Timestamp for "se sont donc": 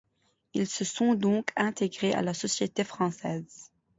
0.65-1.49